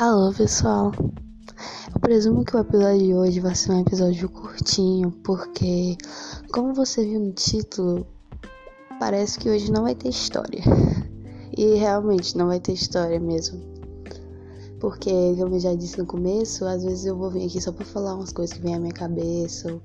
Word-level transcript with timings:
Alô, 0.00 0.32
pessoal. 0.32 0.92
Eu 1.92 2.00
presumo 2.00 2.44
que 2.44 2.54
o 2.54 2.60
episódio 2.60 3.04
de 3.04 3.14
hoje 3.14 3.40
vai 3.40 3.52
ser 3.56 3.72
um 3.72 3.80
episódio 3.80 4.28
curtinho, 4.28 5.10
porque, 5.24 5.98
como 6.52 6.72
você 6.72 7.04
viu 7.04 7.18
no 7.18 7.32
título, 7.32 8.06
parece 9.00 9.40
que 9.40 9.50
hoje 9.50 9.72
não 9.72 9.82
vai 9.82 9.96
ter 9.96 10.10
história. 10.10 10.62
E 11.56 11.74
realmente 11.74 12.38
não 12.38 12.46
vai 12.46 12.60
ter 12.60 12.74
história 12.74 13.18
mesmo. 13.18 13.60
Porque, 14.78 15.10
como 15.36 15.56
eu 15.56 15.58
já 15.58 15.74
disse 15.74 15.98
no 15.98 16.06
começo, 16.06 16.64
às 16.64 16.84
vezes 16.84 17.04
eu 17.04 17.16
vou 17.16 17.28
vir 17.28 17.46
aqui 17.46 17.60
só 17.60 17.72
pra 17.72 17.84
falar 17.84 18.14
umas 18.14 18.30
coisas 18.30 18.56
que 18.56 18.62
vêm 18.62 18.76
à 18.76 18.78
minha 18.78 18.94
cabeça, 18.94 19.80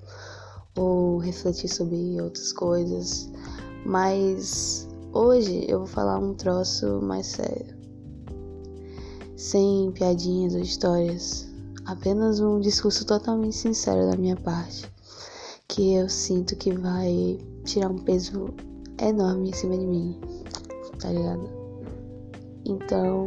ou, 0.78 1.16
ou 1.16 1.18
refletir 1.18 1.70
sobre 1.70 2.22
outras 2.22 2.54
coisas. 2.54 3.32
Mas 3.84 4.88
hoje 5.12 5.66
eu 5.68 5.80
vou 5.80 5.88
falar 5.88 6.20
um 6.20 6.36
troço 6.36 7.02
mais 7.02 7.26
sério 7.26 7.73
sem 9.44 9.92
piadinhas 9.92 10.56
ou 10.56 10.62
histórias, 10.62 11.46
apenas 11.86 12.40
um 12.40 12.62
discurso 12.62 13.06
totalmente 13.06 13.58
sincero 13.58 14.10
da 14.10 14.16
minha 14.16 14.38
parte, 14.38 14.90
que 15.68 15.96
eu 15.96 16.08
sinto 16.08 16.56
que 16.56 16.72
vai 16.72 17.38
tirar 17.66 17.92
um 17.92 17.98
peso 17.98 18.54
enorme 19.02 19.50
em 19.50 19.54
cima 19.54 19.78
de 19.78 19.86
mim, 19.86 20.18
tá 20.98 21.10
ligado? 21.10 21.50
Então, 22.64 23.26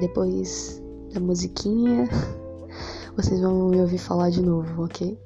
depois 0.00 0.82
da 1.14 1.20
musiquinha, 1.20 2.08
vocês 3.16 3.40
vão 3.40 3.68
me 3.68 3.80
ouvir 3.80 3.98
falar 3.98 4.30
de 4.30 4.42
novo, 4.42 4.82
ok? 4.82 5.16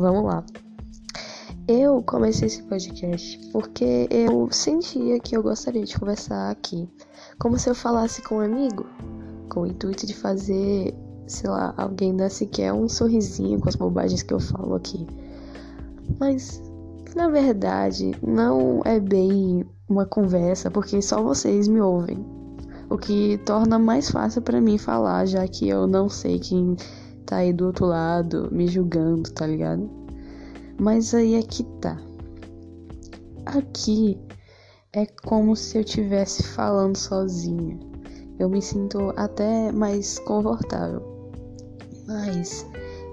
Vamos 0.00 0.24
lá. 0.24 0.42
Eu 1.68 2.02
comecei 2.02 2.46
esse 2.46 2.62
podcast 2.62 3.38
porque 3.52 4.08
eu 4.10 4.50
sentia 4.50 5.20
que 5.20 5.36
eu 5.36 5.42
gostaria 5.42 5.84
de 5.84 5.98
conversar 5.98 6.50
aqui, 6.50 6.88
como 7.38 7.58
se 7.58 7.68
eu 7.68 7.74
falasse 7.74 8.22
com 8.22 8.36
um 8.36 8.40
amigo, 8.40 8.86
com 9.50 9.60
o 9.60 9.66
intuito 9.66 10.06
de 10.06 10.14
fazer, 10.14 10.94
sei 11.26 11.50
lá, 11.50 11.74
alguém 11.76 12.16
dar 12.16 12.30
sequer 12.30 12.72
um 12.72 12.88
sorrisinho 12.88 13.60
com 13.60 13.68
as 13.68 13.76
bobagens 13.76 14.22
que 14.22 14.32
eu 14.32 14.40
falo 14.40 14.74
aqui. 14.74 15.06
Mas, 16.18 16.62
na 17.14 17.28
verdade, 17.28 18.12
não 18.26 18.80
é 18.86 18.98
bem 18.98 19.66
uma 19.86 20.06
conversa, 20.06 20.70
porque 20.70 21.02
só 21.02 21.22
vocês 21.22 21.68
me 21.68 21.82
ouvem. 21.82 22.24
O 22.88 22.96
que 22.96 23.36
torna 23.44 23.78
mais 23.78 24.10
fácil 24.10 24.40
para 24.40 24.62
mim 24.62 24.78
falar, 24.78 25.26
já 25.26 25.46
que 25.46 25.68
eu 25.68 25.86
não 25.86 26.08
sei 26.08 26.38
quem 26.38 26.74
tá 27.30 27.36
aí 27.36 27.52
do 27.52 27.66
outro 27.66 27.86
lado 27.86 28.48
me 28.50 28.66
julgando, 28.66 29.30
tá 29.30 29.46
ligado? 29.46 29.88
Mas 30.80 31.14
aí 31.14 31.36
é 31.36 31.42
que 31.42 31.62
tá. 31.80 31.96
Aqui 33.46 34.18
é 34.92 35.06
como 35.24 35.54
se 35.54 35.78
eu 35.78 35.82
estivesse 35.82 36.42
falando 36.42 36.96
sozinha. 36.96 37.78
Eu 38.36 38.48
me 38.48 38.60
sinto 38.60 39.12
até 39.16 39.70
mais 39.70 40.18
confortável. 40.18 41.30
Mas 42.08 42.66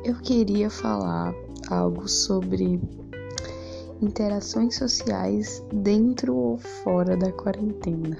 eu 0.04 0.16
queria 0.16 0.70
falar 0.72 1.31
algo 1.70 2.08
sobre 2.08 2.81
interações 4.02 4.78
sociais 4.78 5.64
dentro 5.72 6.36
ou 6.36 6.58
fora 6.58 7.16
da 7.16 7.31
quarentena. 7.31 8.18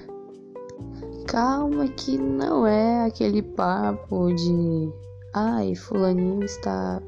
Calma 1.26 1.88
que 1.88 2.20
não 2.20 2.67
é 2.67 3.06
aquele 3.06 3.42
papo 3.42 4.32
de 4.34 4.92
Ai, 5.39 5.75
fulaninho 5.75 6.43
está 6.43 6.99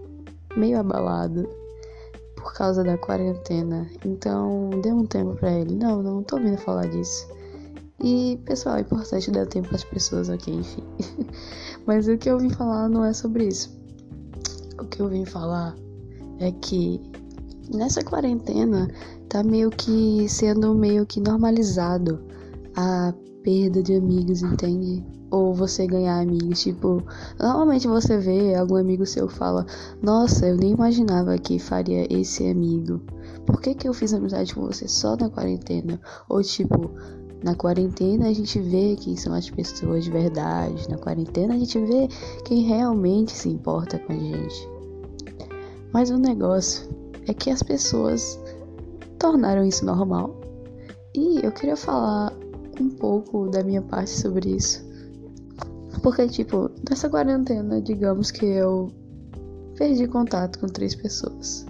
meio 0.56 0.79
abalado 0.79 1.50
por 2.35 2.53
causa 2.53 2.84
da 2.84 2.95
quarentena. 2.95 3.90
Então, 4.06 4.69
dê 4.84 4.94
um 4.94 5.03
tempo 5.03 5.35
para 5.35 5.51
ele. 5.51 5.73
Não, 5.73 6.03
não 6.03 6.22
tô 6.22 6.38
vindo 6.38 6.59
falar 6.59 6.85
disso. 6.89 7.28
E, 8.03 8.39
pessoal, 8.45 8.78
é 8.78 8.81
importante 8.81 9.31
dar 9.31 9.47
tempo 9.47 9.73
às 9.73 9.84
pessoas, 9.84 10.29
ok? 10.29 10.53
Enfim. 10.53 10.84
Mas 11.88 12.07
o 12.07 12.19
que 12.19 12.29
eu 12.29 12.38
vim 12.38 12.51
falar 12.51 12.88
não 12.88 13.03
é 13.03 13.13
sobre 13.13 13.47
isso. 13.47 13.75
O 14.79 14.85
que 14.85 15.01
eu 15.01 15.09
vim 15.09 15.25
falar 15.25 15.75
é 16.38 16.51
que 16.51 17.01
nessa 17.73 18.03
quarentena 18.03 18.91
tá 19.28 19.41
meio 19.41 19.72
que 19.72 20.29
sendo 20.29 20.75
meio 20.75 21.03
que 21.03 21.19
normalizado 21.19 22.23
a 22.75 23.12
perda 23.44 23.81
de 23.81 23.95
amigos, 23.95 24.41
entende? 24.41 25.03
ou 25.31 25.53
você 25.53 25.85
ganhar 25.85 26.19
amigos. 26.19 26.61
Tipo, 26.61 27.03
normalmente 27.39 27.88
você 27.88 28.17
vê 28.17 28.55
algum 28.55 28.75
amigo 28.75 29.05
seu 29.05 29.27
fala: 29.27 29.66
Nossa, 30.01 30.47
eu 30.47 30.57
nem 30.57 30.72
imaginava 30.72 31.38
que 31.38 31.59
faria 31.59 32.11
esse 32.11 32.50
amigo. 32.50 33.01
Por 33.45 33.61
que, 33.61 33.73
que 33.73 33.88
eu 33.88 33.94
fiz 33.94 34.13
amizade 34.13 34.53
com 34.53 34.61
você 34.61 34.88
só 34.88 35.16
na 35.16 35.29
quarentena? 35.29 36.00
Ou 36.27 36.41
tipo, 36.41 36.91
na 37.44 37.55
quarentena 37.55 38.27
a 38.27 38.33
gente 38.33 38.59
vê 38.59 38.95
quem 38.95 39.16
são 39.16 39.33
as 39.33 39.50
pessoas 39.50 40.03
de 40.03 40.11
verdade. 40.11 40.89
Na 40.89 40.97
quarentena 40.97 41.56
a 41.56 41.57
gente 41.57 41.79
vê 41.79 42.07
quem 42.45 42.63
realmente 42.63 43.31
se 43.31 43.50
importa 43.50 43.97
com 44.00 44.13
a 44.13 44.17
gente. 44.17 44.69
Mas 45.91 46.11
o 46.11 46.17
negócio 46.17 46.88
é 47.27 47.33
que 47.33 47.50
as 47.50 47.63
pessoas 47.63 48.39
tornaram 49.17 49.63
isso 49.63 49.85
normal. 49.85 50.35
E 51.16 51.44
eu 51.44 51.51
queria 51.51 51.75
falar 51.75 52.31
um 52.79 52.90
pouco 52.90 53.47
da 53.50 53.63
minha 53.63 53.81
parte 53.81 54.12
sobre 54.12 54.56
isso. 54.56 54.88
Porque, 56.01 56.28
tipo, 56.28 56.69
nessa 56.90 57.09
quarentena, 57.09 57.81
digamos 57.81 58.31
que 58.31 58.45
eu 58.45 58.91
perdi 59.78 60.07
contato 60.07 60.59
com 60.59 60.67
três 60.67 60.95
pessoas. 60.95 61.66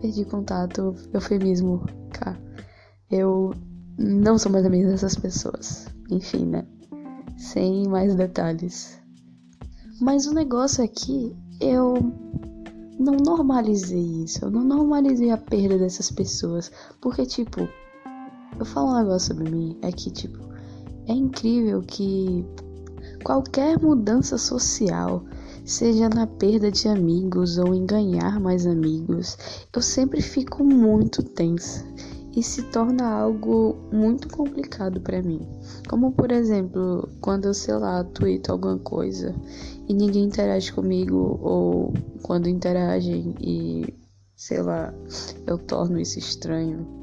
Perdi 0.00 0.24
contato, 0.24 0.94
eufemismo, 1.12 1.84
cá. 2.12 2.38
Eu 3.10 3.54
não 3.98 4.38
sou 4.38 4.52
mais 4.52 4.64
amiga 4.64 4.88
dessas 4.88 5.16
pessoas. 5.16 5.86
Enfim, 6.10 6.46
né? 6.46 6.66
Sem 7.36 7.88
mais 7.88 8.14
detalhes. 8.14 8.98
Mas 10.00 10.26
o 10.26 10.34
negócio 10.34 10.84
é 10.84 10.88
que 10.88 11.34
eu 11.60 11.94
não 12.98 13.14
normalizei 13.14 14.24
isso. 14.24 14.44
Eu 14.44 14.50
não 14.50 14.62
normalizei 14.62 15.30
a 15.30 15.36
perda 15.36 15.78
dessas 15.78 16.10
pessoas. 16.10 16.70
Porque, 17.00 17.24
tipo, 17.26 17.68
eu 18.58 18.64
falo 18.64 18.90
um 18.90 18.98
negócio 18.98 19.34
sobre 19.34 19.50
mim. 19.50 19.76
É 19.82 19.92
que, 19.92 20.10
tipo, 20.10 20.38
é 21.06 21.12
incrível 21.12 21.80
que 21.82 22.44
qualquer 23.22 23.80
mudança 23.80 24.38
social, 24.38 25.24
seja 25.64 26.08
na 26.08 26.26
perda 26.26 26.70
de 26.70 26.88
amigos 26.88 27.58
ou 27.58 27.74
em 27.74 27.86
ganhar 27.86 28.40
mais 28.40 28.66
amigos, 28.66 29.36
eu 29.74 29.82
sempre 29.82 30.20
fico 30.20 30.64
muito 30.64 31.22
tensa 31.22 31.84
e 32.36 32.42
se 32.42 32.62
torna 32.62 33.04
algo 33.06 33.76
muito 33.92 34.28
complicado 34.28 35.00
para 35.00 35.22
mim. 35.22 35.40
Como 35.88 36.12
por 36.12 36.30
exemplo, 36.30 37.08
quando 37.20 37.46
eu 37.46 37.54
sei 37.54 37.74
lá, 37.74 38.04
tweeto 38.04 38.52
alguma 38.52 38.78
coisa 38.78 39.34
e 39.88 39.94
ninguém 39.94 40.24
interage 40.24 40.72
comigo 40.72 41.38
ou 41.42 41.92
quando 42.22 42.48
interagem 42.48 43.34
e 43.40 43.94
sei 44.36 44.62
lá, 44.62 44.94
eu 45.46 45.58
torno 45.58 45.98
isso 45.98 46.18
estranho. 46.18 46.97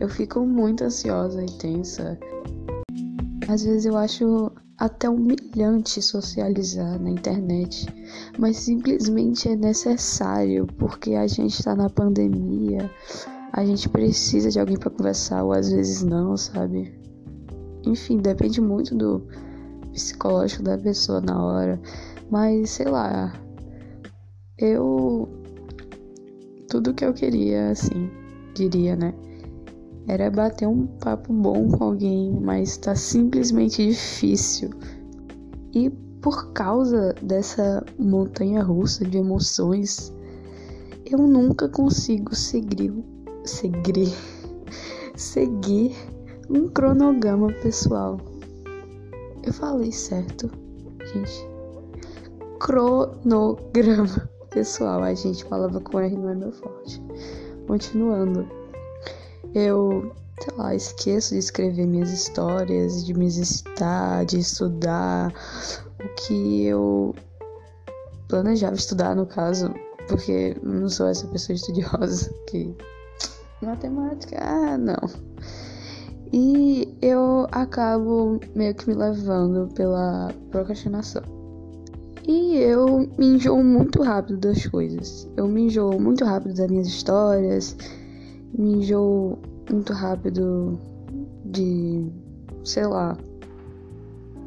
Eu 0.00 0.08
fico 0.08 0.40
muito 0.40 0.82
ansiosa 0.82 1.42
e 1.42 1.58
tensa. 1.58 2.18
Às 3.46 3.62
vezes 3.62 3.84
eu 3.84 3.96
acho 3.98 4.50
até 4.78 5.10
humilhante 5.10 6.00
socializar 6.00 6.98
na 6.98 7.10
internet, 7.10 7.86
mas 8.38 8.56
simplesmente 8.56 9.46
é 9.46 9.54
necessário 9.54 10.66
porque 10.78 11.14
a 11.14 11.26
gente 11.26 11.58
está 11.58 11.76
na 11.76 11.90
pandemia, 11.90 12.90
a 13.52 13.62
gente 13.62 13.90
precisa 13.90 14.48
de 14.48 14.58
alguém 14.58 14.78
para 14.78 14.90
conversar 14.90 15.44
ou 15.44 15.52
às 15.52 15.70
vezes 15.70 16.02
não, 16.02 16.34
sabe? 16.34 16.98
Enfim, 17.84 18.16
depende 18.16 18.58
muito 18.58 18.94
do 18.94 19.22
psicológico 19.92 20.62
da 20.62 20.78
pessoa 20.78 21.20
na 21.20 21.44
hora, 21.44 21.78
mas 22.30 22.70
sei 22.70 22.86
lá, 22.86 23.34
eu 24.56 25.28
tudo 26.70 26.94
que 26.94 27.04
eu 27.04 27.12
queria, 27.12 27.70
assim, 27.70 28.08
diria, 28.54 28.96
né? 28.96 29.12
Era 30.10 30.28
bater 30.28 30.66
um 30.66 30.88
papo 30.88 31.32
bom 31.32 31.68
com 31.68 31.84
alguém, 31.84 32.32
mas 32.40 32.76
tá 32.76 32.96
simplesmente 32.96 33.86
difícil. 33.86 34.70
E 35.72 35.88
por 36.20 36.52
causa 36.52 37.14
dessa 37.22 37.84
montanha 37.96 38.60
russa 38.60 39.04
de 39.04 39.18
emoções, 39.18 40.12
eu 41.06 41.16
nunca 41.16 41.68
consigo 41.68 42.34
seguir, 42.34 42.92
seguir, 43.44 44.12
seguir 45.14 45.94
um 46.50 46.66
cronograma 46.66 47.52
pessoal. 47.62 48.20
Eu 49.44 49.52
falei 49.52 49.92
certo, 49.92 50.50
gente. 51.14 51.48
Cronograma 52.58 54.28
pessoal. 54.50 55.04
A 55.04 55.14
gente 55.14 55.44
falava 55.44 55.80
com 55.80 56.00
R 56.00 56.16
não 56.16 56.30
é 56.30 56.34
meu 56.34 56.50
forte. 56.50 57.00
Continuando 57.68 58.59
eu, 59.54 60.12
sei 60.42 60.56
lá, 60.56 60.74
esqueço 60.74 61.34
de 61.34 61.38
escrever 61.38 61.86
minhas 61.86 62.12
histórias, 62.12 63.04
de 63.04 63.14
me 63.14 63.26
exercitar, 63.26 64.24
de 64.24 64.38
estudar 64.38 65.32
o 66.02 66.08
que 66.14 66.64
eu 66.64 67.14
planejava 68.28 68.74
estudar, 68.74 69.14
no 69.14 69.26
caso, 69.26 69.74
porque 70.08 70.56
não 70.62 70.88
sou 70.88 71.06
essa 71.06 71.26
pessoa 71.28 71.56
estudiosa 71.56 72.32
que. 72.48 72.74
Matemática, 73.62 74.38
ah, 74.40 74.78
não. 74.78 74.96
E 76.32 76.96
eu 77.02 77.46
acabo 77.50 78.38
meio 78.54 78.74
que 78.74 78.88
me 78.88 78.94
levando 78.94 79.68
pela 79.74 80.32
procrastinação. 80.50 81.22
E 82.26 82.58
eu 82.58 83.10
me 83.18 83.26
enjoo 83.34 83.62
muito 83.64 84.02
rápido 84.02 84.38
das 84.38 84.64
coisas. 84.66 85.28
Eu 85.36 85.48
me 85.48 85.62
enjoo 85.62 86.00
muito 86.00 86.24
rápido 86.24 86.54
das 86.54 86.70
minhas 86.70 86.86
histórias, 86.86 87.76
me 88.56 88.74
enjoo 88.74 89.38
muito 89.70 89.92
rápido 89.92 90.78
de, 91.44 92.10
sei 92.64 92.86
lá, 92.86 93.16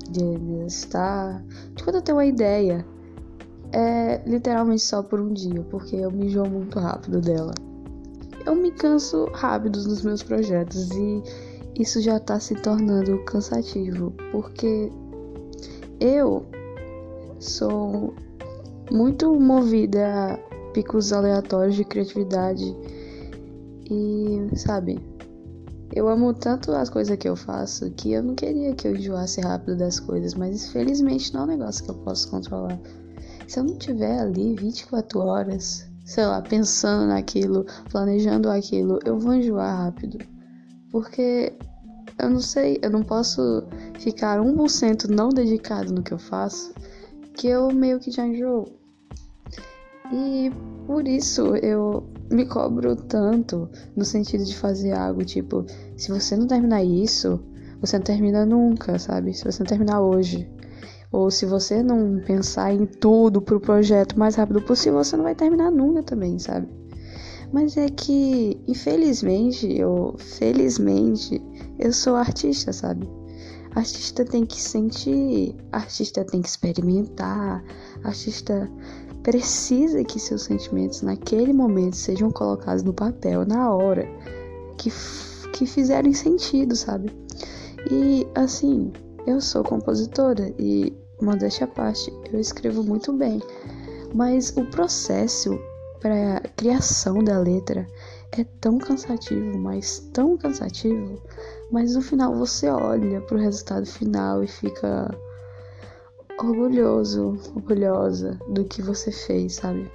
de 0.10 0.66
estar. 0.66 1.44
De 1.76 1.84
quando 1.84 1.98
eu 1.98 2.02
tenho 2.02 2.18
uma 2.18 2.26
ideia, 2.26 2.86
é 3.72 4.22
literalmente 4.26 4.84
só 4.84 5.02
por 5.02 5.20
um 5.20 5.34
dia, 5.34 5.62
porque 5.70 5.96
eu 5.96 6.12
me 6.12 6.28
enjoo 6.28 6.48
muito 6.48 6.80
rápido 6.80 7.20
dela. 7.20 7.54
Eu 8.46 8.56
me 8.56 8.72
canso 8.72 9.26
rápido 9.34 9.82
nos 9.82 10.02
meus 10.04 10.22
projetos 10.22 10.92
e 10.92 11.24
isso 11.80 12.02
já 12.02 12.20
tá 12.20 12.40
se 12.40 12.56
tornando 12.56 13.24
cansativo, 13.26 14.14
porque 14.32 14.92
eu 16.00 16.46
sou 17.40 18.14
muito 18.92 19.34
movida 19.40 20.34
a 20.34 20.38
picos 20.74 21.14
aleatórios 21.14 21.76
de 21.76 21.86
criatividade 21.86 22.76
e, 23.90 24.56
sabe, 24.56 25.00
eu 25.96 26.08
amo 26.10 26.34
tanto 26.34 26.72
as 26.72 26.90
coisas 26.90 27.16
que 27.18 27.30
eu 27.30 27.36
faço 27.36 27.92
que 27.92 28.14
eu 28.14 28.24
não 28.24 28.34
queria 28.34 28.74
que 28.74 28.88
eu 28.88 28.96
enjoasse 28.96 29.42
rápido 29.42 29.78
das 29.78 30.00
coisas, 30.00 30.34
mas 30.34 30.66
infelizmente 30.66 31.34
não 31.34 31.42
é 31.42 31.44
um 31.44 31.48
negócio 31.48 31.84
que 31.84 31.92
eu 31.92 31.96
posso 31.96 32.30
controlar. 32.32 32.80
Se 33.48 33.60
eu 33.60 33.64
não 33.64 33.78
tiver 33.78 34.20
ali 34.20 34.56
24 34.56 35.20
horas, 35.20 35.88
sei 36.06 36.26
lá, 36.26 36.42
pensando 36.42 37.08
naquilo, 37.08 37.66
planejando 37.92 38.50
aquilo, 38.50 39.00
eu 39.06 39.20
vou 39.20 39.34
enjoar 39.34 39.86
rápido. 39.86 40.18
Porque 40.90 41.54
eu 42.20 42.30
não 42.30 42.40
sei, 42.40 42.80
eu 42.82 42.90
não 42.90 43.04
posso 43.04 43.64
ficar 44.00 44.40
1% 44.40 45.08
não 45.10 45.30
dedicado 45.30 45.94
no 45.94 46.02
que 46.02 46.14
eu 46.14 46.20
faço, 46.20 46.74
que 47.36 47.48
eu 47.48 47.72
meio 47.72 48.00
que 48.00 48.12
já 48.12 48.26
enjoo. 48.26 48.66
E 50.12 50.52
por 50.86 51.08
isso 51.08 51.56
eu 51.58 52.04
me 52.34 52.46
cobro 52.46 52.96
tanto 52.96 53.70
no 53.96 54.04
sentido 54.04 54.44
de 54.44 54.56
fazer 54.56 54.94
algo 54.94 55.24
tipo, 55.24 55.66
se 55.98 56.12
você 56.12 56.36
não 56.36 56.48
terminar 56.48 56.84
isso, 56.84 57.40
você 57.80 57.98
não 57.98 58.04
termina 58.04 58.46
nunca, 58.46 58.98
sabe? 58.98 59.34
Se 59.34 59.44
você 59.44 59.60
não 59.60 59.68
terminar 59.68 60.02
hoje, 60.02 60.50
ou 61.12 61.30
se 61.30 61.46
você 61.46 61.84
não 61.84 62.20
pensar 62.26 62.74
em 62.74 62.86
tudo 62.86 63.42
pro 63.42 63.60
projeto 63.60 64.18
mais 64.18 64.36
rápido 64.36 64.62
possível, 64.62 65.04
você 65.04 65.16
não 65.16 65.24
vai 65.24 65.36
terminar 65.36 65.70
nunca 65.70 66.02
também, 66.02 66.40
sabe? 66.40 66.68
Mas 67.52 67.78
é 67.78 67.88
que, 67.88 68.60
infelizmente, 68.68 69.84
ou 69.84 70.18
felizmente, 70.18 71.40
eu 71.78 71.94
sou 71.94 72.16
artista, 72.16 72.74
sabe? 72.74 73.08
Artista 73.76 74.26
tem 74.26 74.44
que 74.44 74.60
sentir, 74.60 75.56
artista 75.72 76.24
tem 76.24 76.42
que 76.42 76.48
experimentar, 76.48 77.64
artista 78.04 78.68
precisa 79.24 80.04
que 80.04 80.20
seus 80.20 80.44
sentimentos 80.44 81.02
naquele 81.02 81.54
momento 81.54 81.96
sejam 81.96 82.30
colocados 82.30 82.84
no 82.84 82.94
papel 82.94 83.46
na 83.46 83.74
hora, 83.74 84.06
que, 84.78 84.92
que 85.54 85.66
fizerem 85.66 86.14
sentido, 86.14 86.76
sabe? 86.76 87.10
E 87.90 88.28
assim, 88.36 88.92
eu 89.26 89.40
sou 89.40 89.64
compositora 89.64 90.54
e, 90.60 90.94
modéstia 91.22 91.66
à 91.66 91.68
parte, 91.68 92.14
eu 92.32 92.40
escrevo 92.40 92.84
muito 92.84 93.14
bem, 93.14 93.42
mas 94.14 94.54
o 94.58 94.66
processo 94.66 95.58
para 96.02 96.42
criação 96.58 97.24
da 97.24 97.40
letra 97.40 97.88
é 98.34 98.44
tão 98.60 98.78
cansativo, 98.78 99.58
mas 99.58 100.00
tão 100.12 100.38
cansativo, 100.38 101.22
mas 101.72 101.96
no 101.96 102.02
final 102.02 102.36
você 102.36 102.68
olha 102.68 103.22
para 103.22 103.38
o 103.38 103.40
resultado 103.40 103.86
final 103.86 104.44
e 104.44 104.48
fica 104.48 105.16
orgulhoso, 106.46 107.38
orgulhosa 107.56 108.40
do 108.50 108.64
que 108.66 108.82
você 108.82 109.12
fez, 109.12 109.56
sabe? 109.56 109.90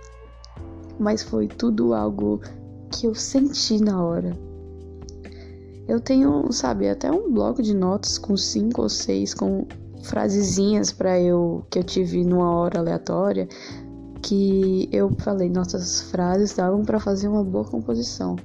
Mas 0.98 1.22
foi 1.22 1.46
tudo 1.46 1.94
algo 1.94 2.40
que 2.90 3.06
eu 3.06 3.14
senti 3.14 3.82
na 3.82 4.02
hora. 4.02 4.36
Eu 5.86 6.00
tenho, 6.00 6.50
sabe, 6.52 6.88
até 6.88 7.10
um 7.10 7.30
bloco 7.32 7.62
de 7.62 7.74
notas 7.74 8.18
com 8.18 8.36
cinco 8.36 8.82
ou 8.82 8.88
seis 8.88 9.32
com 9.32 9.66
frasezinhas 10.02 10.92
para 10.92 11.20
eu 11.20 11.64
que 11.70 11.78
eu 11.78 11.84
tive 11.84 12.24
numa 12.24 12.50
hora 12.50 12.78
aleatória 12.78 13.48
que 14.22 14.88
eu 14.92 15.10
falei, 15.18 15.48
nossas 15.48 16.02
frases 16.10 16.54
davam 16.54 16.84
para 16.84 17.00
fazer 17.00 17.28
uma 17.28 17.44
boa 17.44 17.64
composição. 17.64 18.36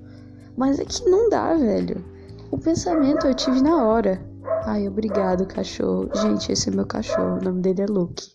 Mas 0.55 0.79
é 0.79 0.85
que 0.85 1.03
não 1.09 1.29
dá, 1.29 1.55
velho. 1.55 2.03
O 2.51 2.57
pensamento 2.57 3.25
eu 3.25 3.33
tive 3.33 3.61
na 3.61 3.83
hora. 3.83 4.21
Ai, 4.65 4.87
obrigado, 4.87 5.45
cachorro. 5.45 6.09
Gente, 6.15 6.51
esse 6.51 6.69
é 6.69 6.71
meu 6.71 6.85
cachorro. 6.85 7.39
O 7.39 7.43
nome 7.43 7.61
dele 7.61 7.81
é 7.81 7.85
Luke. 7.85 8.31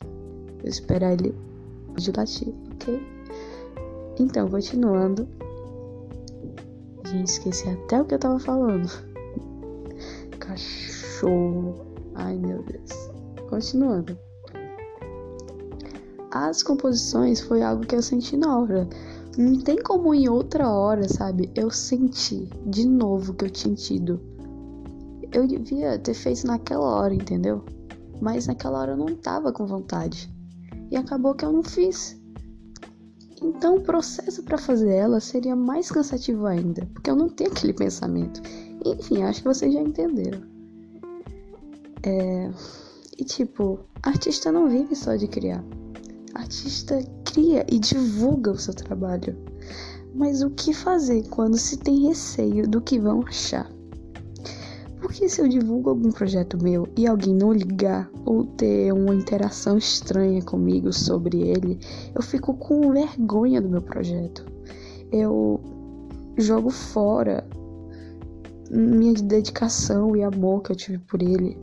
Vou 0.60 0.68
esperar 0.68 1.12
ele 1.12 1.34
de 1.96 2.12
latir, 2.16 2.54
ok? 2.72 3.00
Então, 4.18 4.48
continuando. 4.48 5.28
Gente, 7.06 7.28
esqueci 7.28 7.68
até 7.68 8.00
o 8.00 8.04
que 8.04 8.14
eu 8.14 8.18
tava 8.18 8.38
falando. 8.38 8.88
Cachorro. 10.38 11.86
Ai, 12.14 12.36
meu 12.36 12.62
Deus. 12.62 13.10
Continuando. 13.48 14.18
As 16.30 16.62
composições 16.62 17.40
foi 17.40 17.62
algo 17.62 17.86
que 17.86 17.96
eu 17.96 18.02
senti 18.02 18.36
na 18.36 18.58
hora. 18.58 18.88
Não 19.36 19.60
tem 19.60 19.82
como 19.82 20.14
em 20.14 20.28
outra 20.28 20.70
hora, 20.70 21.08
sabe? 21.08 21.50
Eu 21.54 21.70
senti 21.70 22.48
de 22.66 22.86
novo 22.86 23.34
que 23.34 23.44
eu 23.44 23.50
tinha 23.50 23.74
tido 23.74 24.20
eu 25.32 25.46
devia 25.46 25.98
ter 25.98 26.14
feito 26.14 26.46
naquela 26.46 26.86
hora, 26.86 27.14
entendeu? 27.14 27.64
Mas 28.20 28.46
naquela 28.46 28.80
hora 28.80 28.92
eu 28.92 28.96
não 28.96 29.14
tava 29.14 29.52
com 29.52 29.66
vontade. 29.66 30.32
E 30.90 30.96
acabou 30.96 31.34
que 31.34 31.44
eu 31.44 31.52
não 31.52 31.62
fiz. 31.62 32.18
Então 33.42 33.76
o 33.76 33.80
processo 33.80 34.42
para 34.42 34.58
fazer 34.58 34.92
ela 34.92 35.20
seria 35.20 35.54
mais 35.54 35.90
cansativo 35.90 36.46
ainda, 36.46 36.86
porque 36.92 37.10
eu 37.10 37.16
não 37.16 37.28
tenho 37.28 37.50
aquele 37.52 37.72
pensamento. 37.72 38.40
Enfim, 38.84 39.22
acho 39.22 39.42
que 39.42 39.48
vocês 39.48 39.72
já 39.72 39.80
entenderam. 39.80 40.40
É... 42.02 42.50
E 43.18 43.24
tipo, 43.24 43.80
artista 44.02 44.52
não 44.52 44.68
vive 44.68 44.94
só 44.94 45.16
de 45.16 45.26
criar. 45.26 45.64
Artista 46.34 47.00
cria 47.24 47.66
e 47.68 47.78
divulga 47.78 48.52
o 48.52 48.58
seu 48.58 48.72
trabalho. 48.72 49.36
Mas 50.14 50.42
o 50.42 50.50
que 50.50 50.72
fazer 50.72 51.26
quando 51.28 51.58
se 51.58 51.76
tem 51.76 52.06
receio 52.06 52.68
do 52.68 52.80
que 52.80 52.98
vão 52.98 53.24
achar? 53.26 53.68
Porque 55.08 55.26
se 55.26 55.40
eu 55.40 55.48
divulgo 55.48 55.88
algum 55.88 56.12
projeto 56.12 56.62
meu 56.62 56.86
e 56.94 57.06
alguém 57.06 57.34
não 57.34 57.50
ligar 57.50 58.10
ou 58.26 58.44
ter 58.44 58.92
uma 58.92 59.14
interação 59.14 59.78
estranha 59.78 60.42
comigo 60.42 60.92
sobre 60.92 61.40
ele, 61.48 61.80
eu 62.14 62.20
fico 62.20 62.52
com 62.52 62.92
vergonha 62.92 63.58
do 63.58 63.70
meu 63.70 63.80
projeto. 63.80 64.44
Eu 65.10 65.62
jogo 66.36 66.68
fora 66.68 67.42
minha 68.70 69.14
dedicação 69.14 70.14
e 70.14 70.22
amor 70.22 70.60
que 70.60 70.72
eu 70.72 70.76
tive 70.76 70.98
por 70.98 71.22
ele. 71.22 71.56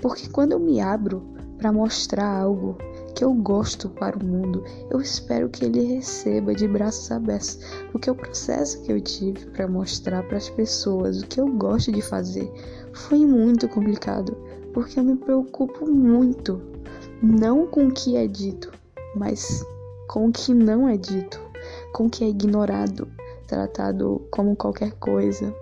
Porque 0.00 0.28
quando 0.28 0.52
eu 0.52 0.60
me 0.60 0.80
abro 0.80 1.24
para 1.58 1.72
mostrar 1.72 2.38
algo 2.40 2.78
que 3.16 3.24
eu 3.24 3.32
gosto 3.32 3.88
para 3.88 4.18
o 4.18 4.22
mundo, 4.22 4.62
eu 4.90 5.00
espero 5.00 5.48
que 5.48 5.64
ele 5.64 5.94
receba 5.94 6.54
de 6.54 6.68
braços 6.68 7.10
abertos, 7.10 7.58
porque 7.90 8.10
o 8.10 8.14
processo 8.14 8.82
que 8.82 8.92
eu 8.92 9.00
tive 9.00 9.46
para 9.46 9.66
mostrar 9.66 10.22
para 10.24 10.36
as 10.36 10.50
pessoas 10.50 11.22
o 11.22 11.26
que 11.26 11.40
eu 11.40 11.48
gosto 11.48 11.90
de 11.90 12.02
fazer. 12.02 12.52
Foi 12.92 13.24
muito 13.24 13.66
complicado, 13.70 14.36
porque 14.74 15.00
eu 15.00 15.04
me 15.04 15.16
preocupo 15.16 15.86
muito, 15.86 16.60
não 17.22 17.66
com 17.66 17.86
o 17.86 17.90
que 17.90 18.18
é 18.18 18.26
dito, 18.26 18.70
mas 19.14 19.64
com 20.08 20.28
o 20.28 20.32
que 20.32 20.52
não 20.52 20.86
é 20.86 20.98
dito, 20.98 21.40
com 21.94 22.04
o 22.04 22.10
que 22.10 22.22
é 22.22 22.28
ignorado, 22.28 23.08
tratado 23.46 24.26
como 24.30 24.54
qualquer 24.54 24.92
coisa. 24.92 25.54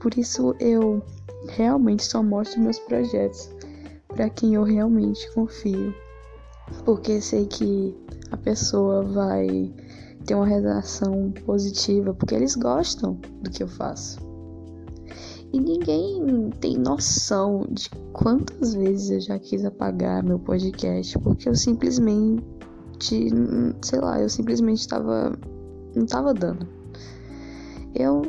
Por 0.00 0.16
isso 0.16 0.56
eu 0.58 1.02
realmente 1.48 2.02
só 2.02 2.22
mostro 2.22 2.62
meus 2.62 2.78
projetos 2.78 3.50
para 4.08 4.30
quem 4.30 4.54
eu 4.54 4.62
realmente 4.62 5.30
confio 5.34 5.94
porque 6.84 7.20
sei 7.20 7.46
que 7.46 7.94
a 8.30 8.36
pessoa 8.36 9.02
vai 9.02 9.72
ter 10.26 10.34
uma 10.34 10.46
reação 10.46 11.32
positiva, 11.44 12.14
porque 12.14 12.34
eles 12.34 12.54
gostam 12.56 13.18
do 13.42 13.50
que 13.50 13.62
eu 13.62 13.68
faço. 13.68 14.18
E 15.52 15.60
ninguém 15.60 16.50
tem 16.60 16.76
noção 16.76 17.66
de 17.70 17.88
quantas 18.12 18.74
vezes 18.74 19.10
eu 19.10 19.20
já 19.20 19.38
quis 19.38 19.64
apagar 19.64 20.24
meu 20.24 20.38
podcast, 20.38 21.16
porque 21.20 21.48
eu 21.48 21.54
simplesmente, 21.54 22.42
sei 23.82 24.00
lá, 24.00 24.20
eu 24.20 24.28
simplesmente 24.28 24.80
estava 24.80 25.32
não 25.94 26.04
estava 26.04 26.34
dando. 26.34 26.66
Eu 27.94 28.22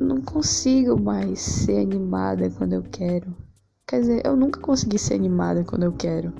não 0.00 0.22
consigo 0.22 0.98
mais 0.98 1.38
ser 1.40 1.80
animada 1.80 2.48
quando 2.50 2.72
eu 2.72 2.82
quero. 2.82 3.34
Quer 3.86 4.00
dizer, 4.00 4.22
eu 4.24 4.34
nunca 4.34 4.60
consegui 4.60 4.98
ser 4.98 5.14
animada 5.14 5.62
quando 5.64 5.82
eu 5.82 5.92
quero. 5.92 6.32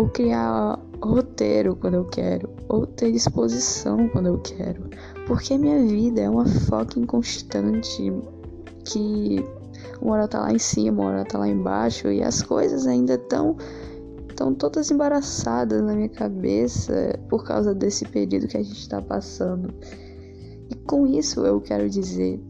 Ou 0.00 0.08
criar 0.08 0.78
roteiro 1.02 1.76
quando 1.76 1.94
eu 1.94 2.06
quero, 2.06 2.48
ou 2.70 2.86
ter 2.86 3.12
disposição 3.12 4.08
quando 4.08 4.28
eu 4.28 4.38
quero, 4.38 4.88
porque 5.26 5.58
minha 5.58 5.78
vida 5.86 6.22
é 6.22 6.30
uma 6.30 6.46
foca 6.46 6.98
inconstante 6.98 8.10
que 8.86 9.44
uma 10.00 10.14
hora 10.14 10.26
tá 10.26 10.40
lá 10.40 10.52
em 10.52 10.58
cima, 10.58 11.02
uma 11.02 11.10
hora 11.10 11.24
tá 11.26 11.38
lá 11.38 11.46
embaixo 11.46 12.08
e 12.08 12.22
as 12.22 12.40
coisas 12.40 12.86
ainda 12.86 13.14
estão 13.14 13.58
estão 14.30 14.54
todas 14.54 14.90
embaraçadas 14.90 15.82
na 15.82 15.94
minha 15.94 16.08
cabeça 16.08 17.18
por 17.28 17.44
causa 17.44 17.74
desse 17.74 18.06
período 18.06 18.48
que 18.48 18.56
a 18.56 18.62
gente 18.62 18.80
está 18.80 19.02
passando. 19.02 19.68
E 20.70 20.74
com 20.76 21.06
isso 21.06 21.44
eu 21.44 21.60
quero 21.60 21.90
dizer 21.90 22.42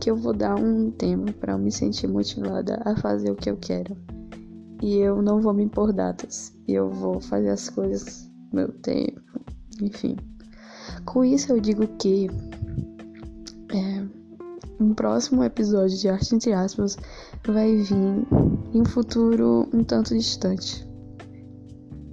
que 0.00 0.10
eu 0.10 0.16
vou 0.16 0.32
dar 0.32 0.56
um 0.56 0.90
tempo 0.90 1.32
para 1.34 1.56
me 1.56 1.70
sentir 1.70 2.08
motivada 2.08 2.82
a 2.84 2.96
fazer 2.96 3.30
o 3.30 3.36
que 3.36 3.48
eu 3.48 3.56
quero. 3.56 3.96
E 4.82 4.96
eu 4.96 5.20
não 5.20 5.40
vou 5.40 5.52
me 5.52 5.64
impor 5.64 5.92
datas. 5.92 6.52
E 6.66 6.72
eu 6.72 6.90
vou 6.90 7.20
fazer 7.20 7.50
as 7.50 7.68
coisas 7.68 8.30
no 8.52 8.60
meu 8.60 8.68
tempo. 8.68 9.20
Enfim. 9.80 10.16
Com 11.04 11.24
isso 11.24 11.52
eu 11.52 11.60
digo 11.60 11.86
que 11.98 12.28
é, 13.72 14.04
um 14.80 14.94
próximo 14.94 15.44
episódio 15.44 15.96
de 15.96 16.08
Arte 16.08 16.34
Entre 16.34 16.52
Aspas 16.52 16.96
vai 17.46 17.76
vir 17.76 17.94
em 18.72 18.80
um 18.80 18.84
futuro 18.84 19.68
um 19.72 19.84
tanto 19.84 20.16
distante. 20.16 20.86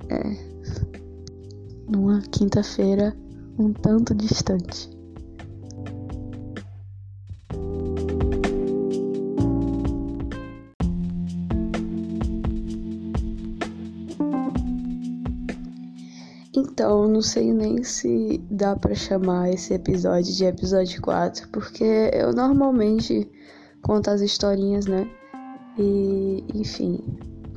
É. 0.09 0.47
Numa 1.89 2.21
quinta-feira 2.21 3.15
um 3.57 3.71
tanto 3.73 4.13
distante. 4.13 4.96
Então, 16.87 17.05
não 17.05 17.21
sei 17.21 17.51
nem 17.51 17.83
se 17.83 18.41
dá 18.49 18.73
para 18.73 18.95
chamar 18.95 19.49
esse 19.49 19.73
episódio 19.73 20.33
de 20.33 20.45
episódio 20.45 21.01
4, 21.01 21.49
porque 21.49 21.83
eu 22.13 22.31
normalmente 22.31 23.29
conto 23.81 24.09
as 24.09 24.21
historinhas, 24.21 24.85
né? 24.85 25.05
E, 25.77 26.45
enfim. 26.55 27.03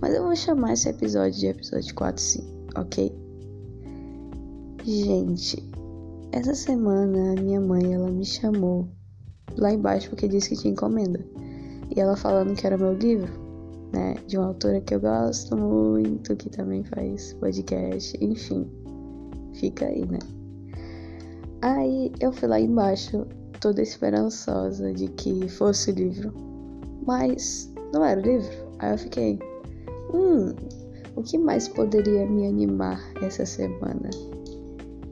Mas 0.03 0.17
eu 0.17 0.25
vou 0.25 0.35
chamar 0.35 0.73
esse 0.73 0.89
episódio 0.89 1.39
de 1.39 1.47
episódio 1.47 1.95
4 1.95 2.21
sim, 2.21 2.45
ok? 2.77 3.17
Gente, 4.85 5.71
essa 6.33 6.53
semana 6.57 7.35
a 7.39 7.41
minha 7.41 7.61
mãe 7.61 7.95
ela 7.95 8.11
me 8.11 8.25
chamou 8.25 8.89
lá 9.57 9.73
embaixo 9.73 10.11
porque 10.11 10.27
disse 10.27 10.49
que 10.49 10.57
tinha 10.57 10.73
encomenda. 10.73 11.25
E 11.95 12.01
ela 12.01 12.17
falando 12.17 12.57
que 12.57 12.67
era 12.67 12.77
meu 12.77 12.95
livro, 12.95 13.33
né? 13.93 14.17
De 14.27 14.37
uma 14.37 14.49
autora 14.49 14.81
que 14.81 14.93
eu 14.93 15.01
gosto 15.01 15.57
muito, 15.57 16.35
que 16.35 16.51
também 16.51 16.83
faz 16.83 17.33
podcast, 17.35 18.19
enfim 18.21 18.80
fica 19.55 19.87
aí, 19.87 20.07
né? 20.07 20.19
Aí 21.63 22.13
eu 22.21 22.33
fui 22.33 22.49
lá 22.49 22.59
embaixo, 22.59 23.27
toda 23.61 23.83
esperançosa 23.83 24.93
de 24.93 25.09
que 25.09 25.49
fosse 25.49 25.91
o 25.91 25.95
livro, 25.95 26.33
mas 27.07 27.73
não 27.93 28.05
era 28.05 28.21
o 28.21 28.25
livro. 28.25 28.71
Aí 28.79 28.93
eu 28.93 28.99
fiquei, 28.99 29.39
hum, 30.15 30.55
o 31.17 31.23
que 31.23 31.37
mais 31.37 31.69
poderia 31.69 32.27
me 32.27 32.47
animar 32.47 33.01
essa 33.23 33.45
semana? 33.45 34.09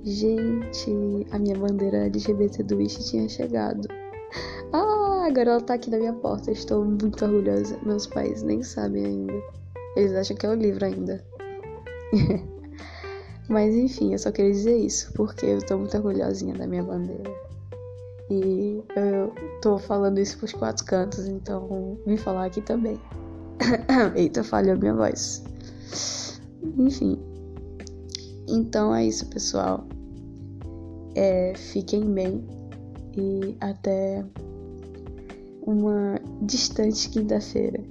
Gente, 0.05 1.27
a 1.33 1.39
minha 1.39 1.59
bandeira 1.59 2.07
LGBT 2.07 2.63
do 2.63 2.77
Wish 2.77 3.11
tinha 3.11 3.29
chegado. 3.29 3.87
Ah, 4.71 5.25
agora 5.27 5.53
ela 5.53 5.61
tá 5.63 5.73
aqui 5.73 5.89
na 5.91 5.97
minha 5.97 6.13
porta. 6.13 6.51
Estou 6.51 6.85
muito 6.85 7.25
orgulhosa. 7.25 7.79
Meus 7.87 8.07
pais 8.07 8.43
nem 8.43 8.63
sabem 8.63 9.03
ainda. 9.03 9.33
Eles 9.97 10.13
acham 10.13 10.37
que 10.37 10.45
é 10.45 10.51
o 10.51 10.55
livro 10.55 10.85
ainda. 10.85 11.25
Mas 13.49 13.75
enfim, 13.75 14.13
eu 14.13 14.19
só 14.19 14.31
queria 14.31 14.53
dizer 14.53 14.77
isso, 14.77 15.11
porque 15.15 15.47
eu 15.47 15.65
tô 15.65 15.79
muito 15.79 15.97
orgulhosinha 15.97 16.55
da 16.55 16.67
minha 16.67 16.83
bandeira. 16.83 17.33
E 18.31 18.83
eu 18.95 19.33
tô 19.63 19.79
falando 19.79 20.19
isso 20.19 20.37
pros 20.37 20.53
quatro 20.53 20.85
cantos, 20.85 21.27
então 21.27 21.99
vim 22.07 22.19
falar 22.19 22.45
aqui 22.45 22.61
também. 22.61 23.01
Eita, 24.15 24.45
falhou 24.45 24.77
minha 24.77 24.95
voz. 24.95 25.43
Enfim. 26.77 27.19
Então 28.47 28.95
é 28.95 29.07
isso, 29.07 29.27
pessoal. 29.27 29.87
É, 31.15 31.55
fiquem 31.57 32.05
bem 32.13 32.47
e 33.17 33.57
até 33.61 34.25
uma 35.63 36.21
distante 36.43 37.09
quinta-feira. 37.09 37.83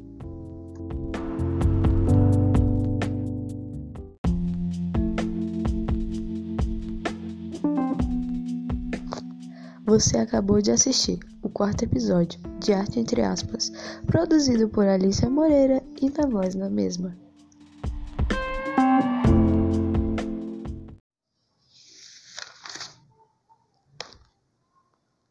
Você 9.88 10.18
acabou 10.18 10.62
de 10.62 10.70
assistir 10.70 11.18
o 11.42 11.48
quarto 11.48 11.84
episódio 11.84 12.42
de 12.60 12.74
Arte 12.74 13.00
Entre 13.00 13.22
Aspas, 13.22 13.72
produzido 14.06 14.68
por 14.68 14.86
Alicia 14.86 15.30
Moreira 15.30 15.82
e 16.02 16.10
na 16.10 16.28
voz 16.28 16.56
da 16.56 16.70
mesma. 16.70 17.18